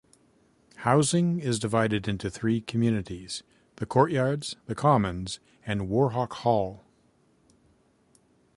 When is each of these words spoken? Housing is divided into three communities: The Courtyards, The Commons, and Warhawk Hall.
Housing 0.77 1.39
is 1.39 1.59
divided 1.59 2.07
into 2.07 2.31
three 2.31 2.59
communities: 2.61 3.43
The 3.75 3.85
Courtyards, 3.85 4.55
The 4.65 4.73
Commons, 4.73 5.39
and 5.63 5.81
Warhawk 5.89 6.33
Hall. 6.37 6.83